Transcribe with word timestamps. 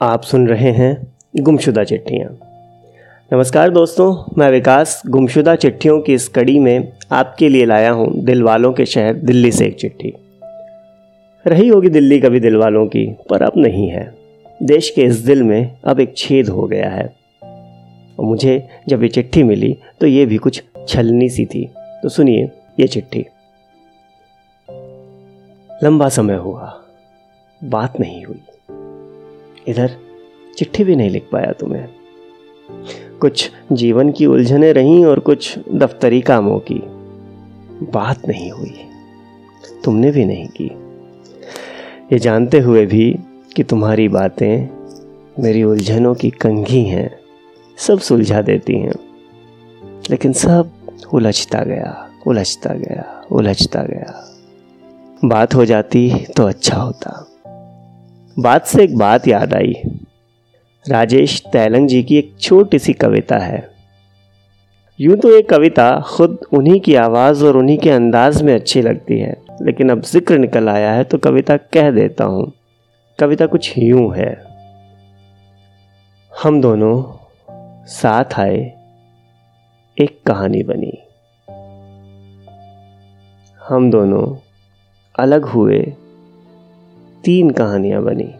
आप 0.00 0.22
सुन 0.22 0.48
रहे 0.48 0.70
हैं 0.70 1.12
गुमशुदा 1.36 1.84
चिट्ठियाँ। 1.84 2.38
नमस्कार 3.32 3.70
दोस्तों, 3.70 4.34
मैं 4.38 4.50
विकास 4.50 5.02
गुमशुदा 5.06 5.54
चिट्ठियों 5.56 6.00
की 6.00 6.14
इस 6.14 6.28
कड़ी 6.28 6.58
में 6.58 6.92
आपके 7.12 7.48
लिए 7.48 7.64
लाया 7.64 7.90
हूँ 7.90 8.24
दिल 8.24 8.42
वालों 8.42 8.72
के 8.72 8.86
शहर 8.86 9.14
दिल्ली 9.14 9.52
से 9.52 9.66
एक 9.66 9.76
चिट्ठी। 9.76 10.12
रही 11.46 11.68
होगी 11.68 11.88
दिल्ली 11.88 12.20
कभी 12.20 12.40
दिल 12.40 12.56
वालों 12.56 12.86
की, 12.86 13.16
पर 13.30 13.42
अब 13.42 13.52
नहीं 13.56 13.88
है। 13.88 14.14
देश 14.62 14.90
के 14.90 15.02
इस 15.02 15.16
दिल 15.16 15.42
में 15.42 15.76
अब 15.84 16.00
एक 16.00 16.16
छेद 16.16 16.48
हो 16.48 16.66
गया 16.66 16.90
है। 16.90 17.06
और 18.18 18.24
मुझे 18.24 18.68
जब 18.88 19.02
ये 19.02 19.08
चिट्ठी 19.08 19.42
मिली 19.42 19.76
तो 20.00 20.06
ये 20.06 20.26
भी 20.26 20.36
कुछ 20.36 20.62
छलनी 20.88 21.28
सी 21.28 21.46
थी। 21.46 21.70
तो 22.02 22.08
सुनिए 22.08 22.50
ये 22.80 22.86
चिट्ठी। 22.86 23.26
लंबा 25.82 26.08
समय 26.08 26.34
हुआ, 26.34 26.80
बात 27.64 28.00
नहीं 28.00 28.24
हुई। 28.24 28.40
इधर 29.68 29.90
चिट्ठी 30.56 30.84
भी 30.84 30.96
नहीं 30.96 31.10
लिख 31.10 31.28
पाया 31.32 31.52
तुम्हें। 31.52 31.88
कुछ 33.20 33.50
जीवन 33.72 34.12
की 34.12 34.26
उलझने 34.26 34.72
रहीं 34.72 35.04
और 35.04 35.18
कुछ 35.18 35.58
दफ्तरी 35.58 36.20
कामों 36.20 36.58
की। 36.58 36.82
बात 37.92 38.28
नहीं 38.28 38.50
हुई। 38.50 38.74
तुमने 39.84 40.10
भी 40.10 40.24
नहीं 40.24 40.46
की। 40.46 40.70
ये 42.12 42.18
जानते 42.18 42.58
हुए 42.58 42.86
भी 42.86 43.18
कि 43.56 43.62
तुम्हारी 43.62 44.08
बातें 44.08 44.68
मेरी 45.42 45.62
उलझनों 45.62 46.14
की 46.14 46.30
कंघी 46.30 46.84
हैं, 46.84 47.18
सब 47.78 47.98
सुलझा 47.98 48.42
देती 48.42 48.78
हैं। 48.78 48.92
लेकिन 50.10 50.32
सब 50.32 50.70
उलझता 51.14 51.64
गया 51.64 52.10
उलझता 52.26 52.74
गया 52.74 53.26
उलझता 53.32 53.82
गया। 53.82 54.36
बात 55.24 55.54
हो 55.54 55.64
जाती 55.64 56.26
तो 56.36 56.42
अच्छा 56.44 56.76
होता। 56.76 57.35
बात 58.36 58.66
से 58.66 58.82
एक 58.84 58.96
बात 58.98 59.26
याद 59.28 59.54
आई। 59.54 59.72
राजेश 60.86 61.40
तैलंग 61.52 61.88
जी 61.88 62.02
की 62.02 62.16
एक 62.18 62.34
छोटी 62.40 62.78
सी 62.78 62.92
कविता 62.92 63.38
है। 63.38 63.68
यूँ 64.98 65.16
तो 65.16 65.34
ये 65.34 65.42
कविता 65.42 65.88
खुद 66.00 66.38
उन्हीं 66.52 66.80
की 66.80 66.94
आवाज़ 66.94 67.44
और 67.44 67.56
उन्हीं 67.56 67.78
के 67.78 67.90
अंदाज 67.90 68.42
में 68.42 68.54
अच्छी 68.54 68.82
लगती 68.82 69.18
है, 69.18 69.34
लेकिन 69.62 69.90
अब 69.90 70.02
ज़िक्र 70.02 70.38
निकल 70.38 70.68
आया 70.68 70.92
है 70.92 71.04
तो 71.04 71.18
कविता 71.18 71.56
कह 71.56 71.90
देता 71.90 72.24
हूँ। 72.24 72.52
कविता 73.18 73.46
कुछ 73.46 73.72
यूँ 73.78 74.14
है। 74.16 74.32
हम 76.32 76.60
दोनों 76.60 77.02
साथ 77.90 78.38
आए, 78.38 78.58
एक 79.96 80.20
कहानी 80.26 80.62
बनी। 80.62 80.98
हम 83.60 83.90
दोनों 83.90 84.26
अलग 85.14 85.44
हुए 85.44 85.80
तीन 87.26 87.50
कहानियाँ 87.50 88.02
बनी। 88.02 88.34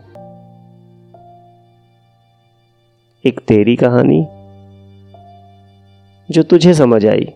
एक 3.29 3.41
तेरी 3.49 3.77
कहानी, 3.77 4.23
जो 6.31 6.43
तुझे 6.43 6.75
समझ 6.75 7.07
आई। 7.07 7.35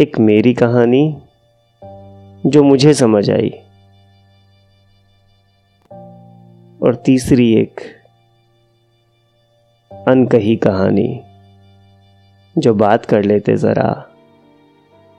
एक 0.00 0.18
मेरी 0.18 0.54
कहानी, 0.54 1.22
जो 2.46 2.62
मुझे 2.62 2.94
समझ 2.94 3.30
आई। 3.30 3.50
और 6.82 7.02
तीसरी 7.06 7.54
एक 7.54 7.80
अनकही 10.08 10.56
कहानी, 10.56 11.20
जो 12.58 12.74
बात 12.74 13.06
कर 13.06 13.22
लेते 13.22 13.56
ज़रा 13.56 14.08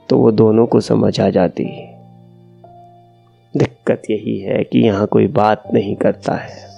तो 0.08 0.18
वो 0.18 0.30
दोनों 0.30 0.66
को 0.66 0.80
समझ 0.80 1.20
आ 1.20 1.30
जाती। 1.30 1.93
दिक्कत 3.56 4.02
यही 4.10 4.38
है 4.40 4.64
कि 4.64 4.78
यहाँ 4.78 5.06
कोई 5.06 5.26
बात 5.26 5.62
नहीं 5.74 5.96
करता 5.96 6.34
है, 6.34 6.68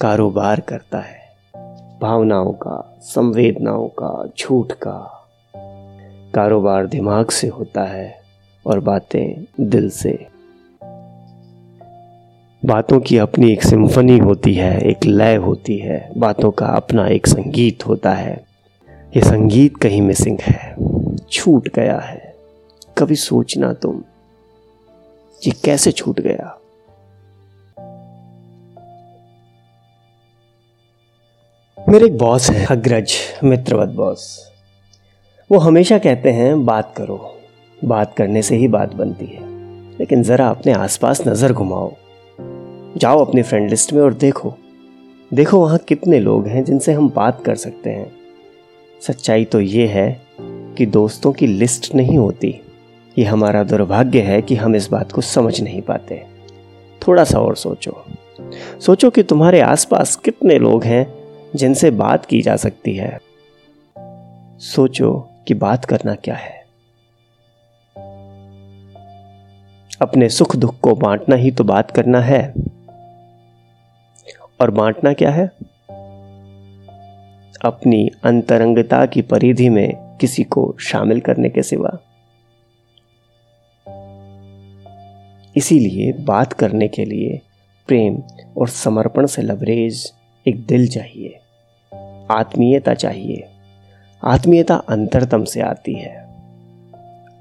कारोबार 0.00 0.60
करता 0.60 0.98
है, 0.98 1.18
भावनाओं 2.02 2.52
का, 2.52 2.98
संवेदनाओं 3.02 3.88
का, 3.88 4.28
झूठ 4.38 4.72
का। 4.72 5.26
कारोबार 6.34 6.86
दिमाग 6.86 7.30
से 7.30 7.48
होता 7.48 7.84
है 7.84 8.20
और 8.66 8.80
बातें 8.80 9.44
दिल 9.60 9.90
से। 9.90 10.26
बातों 12.62 13.00
की 13.00 13.18
अपनी 13.18 13.52
एक 13.52 13.62
सिम्फनी 13.62 14.18
होती 14.18 14.54
है, 14.54 14.80
एक 14.80 15.04
लय 15.04 15.36
होती 15.36 15.78
है। 15.78 16.10
बातों 16.16 16.50
का 16.50 16.66
अपना 16.66 17.06
एक 17.06 17.26
संगीत 17.26 17.86
होता 17.86 18.12
है। 18.12 18.44
ये 19.16 19.20
संगीत 19.22 19.76
कहीं 19.76 20.02
मिसिंग 20.02 20.38
है, 20.40 20.74
छूट 21.30 21.68
गया 21.68 21.98
है। 21.98 22.34
कभी 22.98 23.16
सोचना 23.16 23.72
तुम 23.72 24.02
ये 25.46 25.52
कैसे 25.64 25.92
छूट 25.92 26.20
गया? 26.20 26.60
मेरे 31.88 32.06
एक 32.06 32.18
बॉस 32.18 32.50
है। 32.50 32.66
अग्रज 32.66 33.12
मित्रवत 33.44 33.88
बॉस 33.88 34.50
वो 35.52 35.58
हमेशा 35.58 35.98
कहते 35.98 36.30
हैं 36.30 36.64
बात 36.66 36.94
करो। 36.96 37.38
बात 37.84 38.14
करने 38.16 38.42
से 38.42 38.56
ही 38.56 38.68
बात 38.68 38.94
बनती 38.94 39.26
है। 39.26 39.40
लेकिन 39.98 40.22
ज़रा 40.22 40.48
अपने 40.48 40.72
आसपास 40.72 41.26
नज़र 41.28 41.52
घुमाओ। 41.52 41.92
जाओ 42.96 43.24
अपनी 43.24 43.42
फ्रेंड 43.42 43.70
लिस्ट 43.70 43.92
में 43.92 44.02
और 44.02 44.14
देखो। 44.14 44.54
देखो 45.34 45.60
वहाँ 45.60 45.78
कितने 45.78 46.20
लोग 46.20 46.46
हैं 46.46 46.64
जिनसे 46.64 46.92
हम 46.92 47.08
बात 47.08 47.44
कर 47.44 47.54
सकते 47.54 47.90
हैं। 47.90 48.12
सच्चाई 49.02 49.44
तो 49.44 49.60
ये 49.60 49.86
है 49.86 50.20
कि 50.78 50.86
दोस्तों 50.86 51.32
की 51.32 51.46
लिस्ट 51.46 51.94
नहीं 51.94 52.18
होती। 52.18 52.60
ये 53.18 53.24
हमारा 53.24 53.64
दुर्भाग्य 53.64 54.20
है 54.20 54.42
कि 54.42 54.54
हम 54.54 54.76
इस 54.76 54.90
बात 54.90 55.12
को 55.12 55.20
समझ 55.20 55.60
नहीं 55.60 55.82
पाते। 55.82 56.26
थोड़ा 57.08 57.24
सा 57.24 57.40
और 57.40 57.56
सोचो। 57.56 58.04
सोचो 58.80 59.10
कि 59.10 59.22
तुम्हारे 59.22 59.60
आसपास 59.60 60.16
कितने 60.16 60.58
लोग 60.58 60.84
हैं 60.84 61.14
जिनसे 61.56 61.90
बात 61.90 62.26
की 62.26 62.42
जा 62.42 62.56
सकती 62.56 62.96
है। 62.96 63.20
सोचो 64.58 65.28
कि 65.48 65.54
बात 65.54 65.84
करना 65.84 66.14
क्या 66.14 66.34
है। 66.34 66.64
अपने 70.02 70.28
सुख 70.28 70.56
दुख 70.56 70.80
को 70.80 70.94
बांटना 70.94 71.34
ही 71.34 71.50
तो 71.50 71.64
बात 71.64 71.90
करना 71.90 72.20
है। 72.20 72.54
और 74.60 74.70
बांटना 74.70 75.12
क्या 75.12 75.30
है? 75.30 75.50
अपनी 77.64 78.10
अंतरंगता 78.24 79.06
की 79.06 79.22
परिधि 79.22 79.68
में 79.68 80.16
किसी 80.16 80.44
को 80.44 80.76
शामिल 80.80 81.20
करने 81.20 81.48
के 81.48 81.62
सिवा। 81.62 81.98
इसीलिए 85.56 86.12
बात 86.12 86.52
करने 86.52 86.88
के 86.88 87.04
लिए 87.04 87.40
प्रेम 87.86 88.22
और 88.56 88.68
समर्पण 88.68 89.26
से 89.26 89.42
लबरेज 89.42 90.12
एक 90.48 90.66
दिल 90.66 90.88
चाहिए। 90.88 91.38
आत्मीयता 92.30 92.94
चाहिए। 92.94 93.44
आत्मीयता 94.24 94.74
अंतरतम 94.74 95.44
से 95.44 95.60
आती 95.60 95.94
है। 95.94 96.28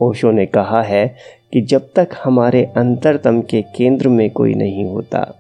ओशो 0.02 0.32
ने 0.32 0.46
कहा 0.46 0.84
है 0.84 1.16
कि 1.54 1.62
जब 1.62 1.90
तक 1.96 2.10
हमारे 2.24 2.66
अंतरतम 2.66 3.42
के 3.42 3.62
केंद्र 3.62 4.10
में 4.10 4.30
कोई 4.30 4.54
नहीं 4.54 4.86
होता, 4.86 5.40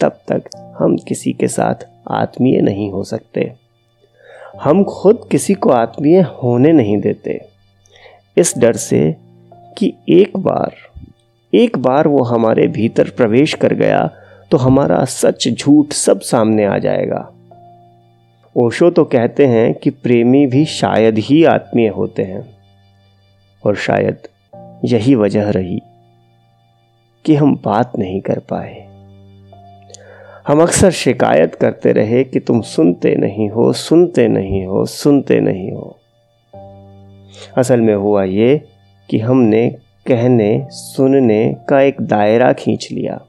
तब 0.00 0.20
तक 0.32 0.74
हम 0.80 0.96
किसी 0.96 1.32
के 1.32 1.48
साथ 1.48 1.74
आत्मीय 2.10 2.60
नहीं 2.60 2.90
हो 2.90 3.04
सकते। 3.04 3.52
हम 4.62 4.84
खुद 4.84 5.28
किसी 5.30 5.54
को 5.54 5.70
आत्मीय 5.70 6.20
होने 6.20 6.72
नहीं 6.72 7.00
देते। 7.00 7.40
इस 8.36 8.54
डर 8.58 8.72
से 8.72 9.16
कि 9.78 9.94
एक 10.08 10.36
बार 10.36 10.74
एक 11.54 11.78
बार 11.78 12.08
वो 12.08 12.22
हमारे 12.22 12.66
भीतर 12.66 13.08
प्रवेश 13.08 13.54
कर 13.54 13.74
गया 13.74 14.10
तो 14.50 14.56
हमारा 14.56 15.04
सच 15.04 15.48
झूठ 15.48 15.92
सब 15.92 16.20
सामने 16.20 16.64
आ 16.64 16.78
जाएगा। 16.78 17.32
ओशो 18.56 18.90
तो 18.90 19.04
कहते 19.04 19.46
हैं 19.46 19.74
कि 19.74 19.90
प्रेमी 19.90 20.46
भी 20.46 20.64
शायद 20.64 21.18
ही 21.18 21.44
आत्मीय 21.44 21.88
होते 21.88 22.22
हैं। 22.22 22.58
और 23.64 23.76
शायद 23.76 24.16
यही 24.84 25.14
वजह 25.14 25.50
रही 25.50 25.80
कि 27.24 27.34
हम 27.34 27.60
बात 27.64 27.92
नहीं 27.98 28.20
कर 28.20 28.38
पाए। 28.38 28.88
हम 30.48 30.62
अक्सर 30.62 30.90
शिकायत 30.90 31.54
करते 31.54 31.92
रहे 31.92 32.24
कि 32.24 32.40
तुम 32.40 32.60
सुनते 32.60 33.16
नहीं 33.16 33.50
हो, 33.50 33.72
सुनते 33.72 34.28
नहीं 34.28 34.66
हो, 34.66 34.84
सुनते 34.84 35.40
नहीं 35.40 35.72
हो। 35.72 35.96
असल 37.56 37.80
में 37.80 37.94
हुआ 37.94 38.24
ये 38.24 38.62
कि 39.10 39.18
हमने 39.18 39.76
कहने, 40.08 40.66
सुनने 40.70 41.56
का 41.68 41.80
एक 41.80 42.00
दायरा 42.00 42.52
खींच 42.52 42.88
लिया। 42.92 43.20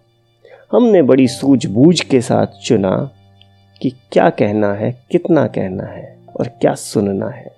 हमने 0.71 1.01
बड़ी 1.01 1.27
सूझबूझ 1.27 1.99
के 2.01 2.21
साथ 2.21 2.47
चुना 2.63 3.11
कि 3.81 3.89
क्या 4.11 4.29
कहना 4.29 4.73
है, 4.73 4.91
कितना 5.11 5.47
कहना 5.47 5.83
है 5.83 6.17
और 6.39 6.47
क्या 6.47 6.73
सुनना 6.73 7.29
है। 7.29 7.51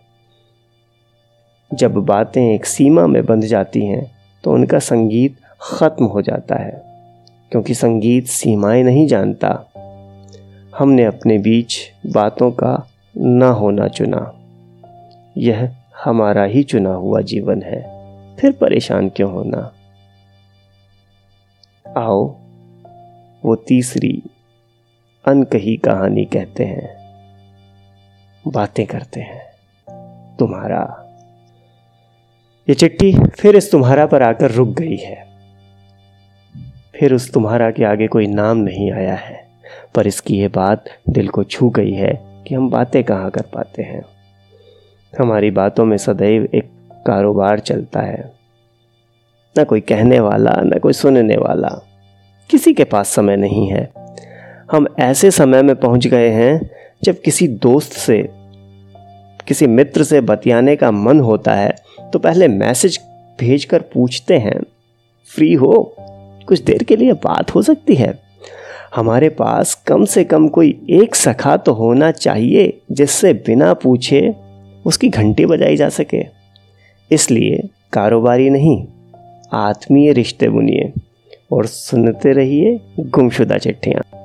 जब 1.73 1.93
बातें 1.93 2.41
एक 2.55 2.65
सीमा 2.65 3.07
में 3.07 3.25
बंध 3.25 3.43
जाती 3.43 3.85
हैं 3.85 4.11
तो 4.43 4.53
उनका 4.53 4.79
संगीत 4.79 5.37
ख़त्म 5.61 6.05
हो 6.05 6.21
जाता 6.21 6.55
है, 6.55 6.81
क्योंकि 7.51 7.73
संगीत 7.73 8.27
सीमाएँ 8.27 8.83
नहीं 8.83 9.07
जानता। 9.07 9.67
हमने 10.79 11.05
अपने 11.05 11.37
बीच 11.37 11.79
बातों 12.07 12.51
का 12.51 12.87
ना 13.17 13.49
होना 13.49 13.87
चुना। 13.87 14.31
यह 15.37 15.69
हमारा 16.05 16.43
ही 16.43 16.63
चुना 16.63 16.93
हुआ 16.93 17.21
जीवन 17.21 17.61
है। 17.61 18.00
फिर 18.39 18.51
परेशान 18.51 19.09
क्यों 19.09 19.31
होना? 19.31 19.73
आओ, 21.97 22.35
वो 23.45 23.55
तीसरी 23.55 24.23
अनकही 25.25 25.77
कहानी 25.77 26.25
कहते 26.25 26.63
हैं। 26.65 27.01
बातें 28.47 28.85
करते 28.85 29.19
हैं। 29.19 29.51
तुम्हारा। 30.37 31.07
ये 32.69 32.75
चिट्ठी 32.75 33.15
फिर 33.39 33.55
इस 33.55 33.71
तुम्हारा 33.71 34.05
पर 34.05 34.21
आकर 34.21 34.51
रुक 34.51 34.69
गई 34.69 34.95
है। 34.95 35.27
फिर 36.95 37.13
उस 37.13 37.33
तुम्हारा 37.33 37.71
के 37.71 37.83
आगे 37.83 38.07
कोई 38.07 38.27
नाम 38.27 38.57
नहीं 38.57 38.91
आया 38.91 39.15
है, 39.15 39.47
पर 39.95 40.07
इसकी 40.07 40.39
ये 40.39 40.47
बात 40.47 40.85
दिल 41.09 41.27
को 41.27 41.43
छू 41.43 41.69
गई 41.69 41.91
है 41.91 42.43
कि 42.47 42.55
हम 42.55 42.69
बातें 42.69 43.03
कहाँ 43.03 43.31
कर 43.31 43.41
पाते 43.41 43.83
हैं। 43.83 44.01
हमारी 45.19 45.51
बातों 45.51 45.85
में 45.85 45.97
सदैव 45.97 46.49
एक 46.53 46.80
कारोबार 47.05 47.59
चलता 47.59 48.01
है। 48.01 48.31
ना 49.55 49.63
कोई 49.63 49.81
कहने 49.81 50.19
वाला, 50.19 50.51
ना 50.61 50.79
कोई 50.79 50.93
सुनने 50.93 51.37
वाला, 51.37 51.69
किसी 52.49 52.73
के 52.73 52.83
पास 52.83 53.09
समय 53.09 53.35
नहीं 53.35 53.67
है। 53.69 53.89
हम 54.71 54.87
ऐसे 54.99 55.31
समय 55.31 55.61
में 55.61 55.75
पहुँच 55.75 56.07
गए 56.07 56.29
हैं, 56.29 56.69
जब 57.03 57.21
किसी 57.21 57.47
दोस्त 57.47 57.91
से, 57.91 58.21
किसी 59.47 59.67
मित्र 59.67 60.03
से 60.03 60.21
बतियाने 60.21 60.75
का 60.75 60.91
मन 60.91 61.19
होता 61.19 61.53
है 61.53 61.75
तो 62.13 62.19
पहले 62.19 62.47
मैसेज 62.47 62.99
भेजकर 63.39 63.81
पूछते 63.93 64.37
हैं, 64.37 64.59
फ्री 65.29 65.53
हो? 65.53 65.95
कुछ 66.47 66.61
देर 66.61 66.83
के 66.83 66.95
लिए 66.95 67.13
बात 67.13 67.55
हो 67.55 67.61
सकती 67.61 67.95
है? 67.95 68.13
हमारे 68.95 69.29
पास 69.29 69.73
कम 69.87 70.03
से 70.05 70.23
कम 70.23 70.47
कोई 70.47 70.69
एक 70.91 71.15
सखा 71.15 71.55
तो 71.57 71.73
होना 71.73 72.11
चाहिए, 72.11 72.81
जिससे 72.91 73.33
बिना 73.33 73.73
पूछे 73.73 74.33
उसकी 74.85 75.09
घंटी 75.09 75.45
बजाई 75.45 75.75
जा 75.75 75.89
सके। 75.89 76.23
इसलिए 77.11 77.69
कारोबारी 77.93 78.49
नहीं 78.49 78.87
आत्मीय 79.53 80.13
रिश्ते 80.13 80.49
बुनिए 80.49 80.93
और 81.51 81.65
सुनते 81.65 82.33
रहिए 82.33 82.79
गुमशुदा 82.99 83.57
चिट्ठियाँ। 83.57 84.20